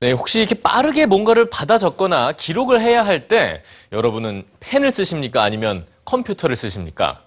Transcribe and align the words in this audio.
네, 0.00 0.12
혹시 0.12 0.38
이렇게 0.38 0.54
빠르게 0.54 1.04
뭔가를 1.04 1.50
받아 1.50 1.76
적거나 1.76 2.32
기록을 2.32 2.80
해야 2.80 3.04
할 3.04 3.26
때 3.26 3.62
여러분은 3.92 4.44
펜을 4.60 4.90
쓰십니까? 4.90 5.42
아니면 5.42 5.84
컴퓨터를 6.06 6.56
쓰십니까? 6.56 7.20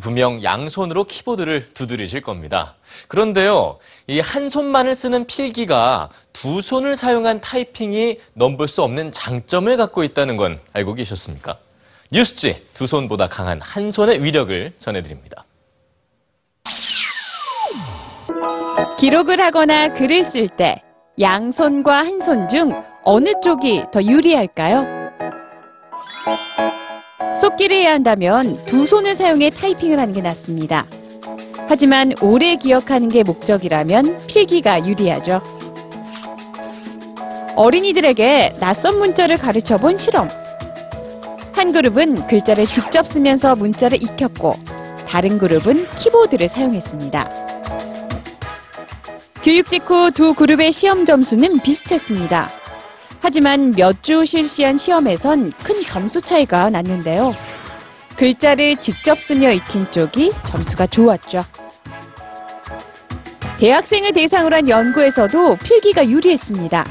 분명 0.00 0.40
양손으로 0.44 1.04
키보드를 1.04 1.74
두드리실 1.74 2.20
겁니다. 2.20 2.76
그런데요, 3.08 3.80
이 4.06 4.20
한 4.20 4.48
손만을 4.48 4.94
쓰는 4.94 5.26
필기가 5.26 6.10
두 6.32 6.62
손을 6.62 6.94
사용한 6.94 7.40
타이핑이 7.40 8.20
넘볼 8.34 8.68
수 8.68 8.84
없는 8.84 9.10
장점을 9.10 9.76
갖고 9.76 10.04
있다는 10.04 10.36
건 10.36 10.60
알고 10.72 10.94
계셨습니까? 10.94 11.58
뉴스지 12.12 12.64
두 12.74 12.86
손보다 12.86 13.26
강한 13.28 13.60
한 13.60 13.90
손의 13.90 14.22
위력을 14.22 14.72
전해드립니다. 14.78 15.44
기록을 19.00 19.40
하거나 19.40 19.92
글을 19.94 20.24
쓸 20.24 20.48
때 20.48 20.80
양손과 21.20 21.98
한 21.98 22.20
손 22.22 22.48
중 22.48 22.72
어느 23.04 23.32
쪽이 23.42 23.84
더 23.92 24.02
유리할까요? 24.02 24.86
속기를 27.36 27.76
해야 27.76 27.92
한다면 27.92 28.62
두 28.64 28.86
손을 28.86 29.14
사용해 29.14 29.50
타이핑을 29.50 29.98
하는 29.98 30.14
게 30.14 30.20
낫습니다. 30.22 30.86
하지만 31.68 32.12
오래 32.20 32.56
기억하는 32.56 33.08
게 33.08 33.22
목적이라면 33.22 34.26
필기가 34.26 34.86
유리하죠. 34.86 35.40
어린이들에게 37.56 38.56
낯선 38.58 38.98
문자를 38.98 39.36
가르쳐 39.36 39.76
본 39.76 39.96
실험. 39.96 40.28
한 41.52 41.72
그룹은 41.72 42.26
글자를 42.26 42.64
직접 42.66 43.06
쓰면서 43.06 43.54
문자를 43.54 44.02
익혔고, 44.02 44.54
다른 45.06 45.38
그룹은 45.38 45.86
키보드를 45.96 46.48
사용했습니다. 46.48 47.30
교육 49.42 49.66
직후 49.66 50.10
두 50.10 50.34
그룹의 50.34 50.72
시험 50.72 51.04
점수는 51.04 51.60
비슷했습니다. 51.60 52.50
하지만 53.20 53.72
몇 53.72 54.02
주 54.02 54.24
실시한 54.24 54.78
시험에선 54.78 55.52
큰 55.62 55.84
점수 55.84 56.20
차이가 56.20 56.70
났는데요. 56.70 57.34
글자를 58.16 58.76
직접 58.76 59.18
쓰며 59.18 59.50
익힌 59.52 59.90
쪽이 59.90 60.32
점수가 60.44 60.86
좋았죠. 60.88 61.44
대학생을 63.58 64.12
대상으로 64.12 64.56
한 64.56 64.68
연구에서도 64.68 65.56
필기가 65.56 66.08
유리했습니다. 66.08 66.84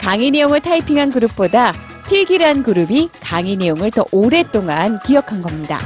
강의 0.00 0.30
내용을 0.30 0.60
타이핑한 0.60 1.10
그룹보다 1.10 1.74
필기를 2.08 2.46
한 2.46 2.62
그룹이 2.62 3.10
강의 3.20 3.56
내용을 3.56 3.90
더 3.90 4.04
오랫동안 4.12 4.98
기억한 5.04 5.42
겁니다. 5.42 5.80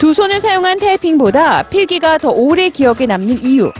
두 0.00 0.14
손을 0.14 0.40
사용한 0.40 0.78
타이핑보다 0.78 1.64
필기가 1.64 2.16
더 2.16 2.30
오래 2.30 2.70
기억에 2.70 3.04
남는 3.04 3.42
이유. 3.42 3.70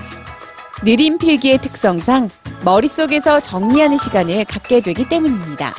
느린 0.84 1.16
필기의 1.16 1.56
특성상 1.62 2.28
머릿속에서 2.62 3.40
정리하는 3.40 3.96
시간을 3.96 4.44
갖게 4.44 4.82
되기 4.82 5.08
때문입니다. 5.08 5.74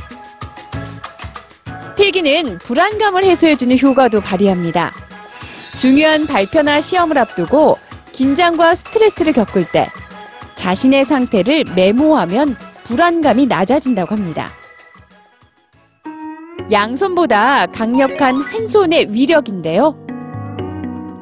필기는 1.95 2.57
불안감을 2.57 3.23
해소해주는 3.23 3.77
효과도 3.77 4.19
발휘합니다. 4.19 4.91
중요한 5.77 6.25
발표나 6.25 6.81
시험을 6.81 7.19
앞두고 7.19 7.77
긴장과 8.11 8.73
스트레스를 8.73 9.33
겪을 9.33 9.65
때 9.65 9.91
자신의 10.55 11.05
상태를 11.05 11.65
메모하면 11.75 12.55
불안감이 12.85 13.45
낮아진다고 13.45 14.15
합니다. 14.15 14.49
양손보다 16.71 17.67
강력한 17.67 18.41
한 18.41 18.65
손의 18.65 19.13
위력인데요. 19.13 20.10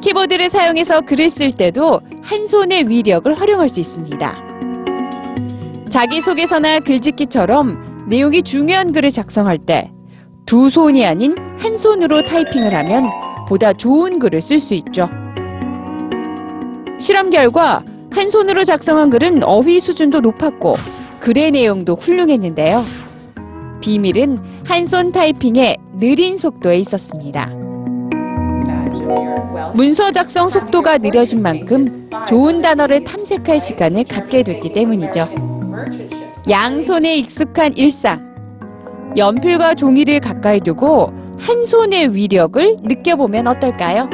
키보드를 0.01 0.49
사용해서 0.49 1.01
글을 1.01 1.29
쓸 1.29 1.51
때도 1.51 2.01
한 2.21 2.45
손의 2.47 2.87
위력을 2.89 3.31
활용할 3.33 3.69
수 3.69 3.79
있습니다. 3.79 4.43
자기소개서나 5.89 6.79
글짓기처럼 6.81 8.05
내용이 8.07 8.43
중요한 8.43 8.91
글을 8.91 9.11
작성할 9.11 9.57
때 9.59 9.91
두 10.49 10.67
손이 10.71 11.05
아닌 11.05 11.35
한 11.59 11.77
손으로 11.77 12.23
타이핑을 12.25 12.73
하면 12.73 13.03
보다 13.47 13.71
좋은 13.71 14.17
글을 14.17 14.41
쓸 14.41 14.57
수 14.59 14.73
있죠. 14.73 15.07
실험 16.99 17.29
결과 17.29 17.83
한 18.09 18.31
손으로 18.31 18.63
작성한 18.63 19.11
글은 19.11 19.43
어휘 19.43 19.79
수준도 19.79 20.21
높았고 20.21 20.73
글의 21.19 21.51
내용도 21.51 21.93
훌륭했는데요. 21.93 22.83
비밀은 23.81 24.63
한 24.65 24.85
손 24.87 25.11
타이핑의 25.11 25.77
느린 25.99 26.39
속도에 26.39 26.79
있었습니다. 26.79 27.68
문서 29.73 30.11
작성 30.11 30.49
속도가 30.49 30.97
느려진 30.99 31.41
만큼 31.41 32.09
좋은 32.27 32.61
단어를 32.61 33.03
탐색할 33.03 33.59
시간을 33.59 34.03
갖게 34.05 34.43
됐기 34.43 34.73
때문이죠. 34.73 35.27
양손에 36.49 37.17
익숙한 37.17 37.75
일상. 37.77 38.27
연필과 39.15 39.75
종이를 39.75 40.19
가까이 40.19 40.59
두고 40.59 41.13
한 41.37 41.65
손의 41.65 42.15
위력을 42.15 42.77
느껴보면 42.81 43.47
어떨까요? 43.47 44.09